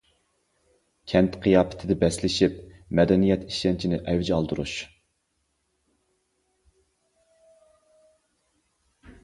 [1.11, 2.55] كەنت قىياپىتىدە بەسلىشىپ،
[3.01, 4.75] مەدەنىيەت ئىشەنچىنى ئەۋج ئالدۇرۇش.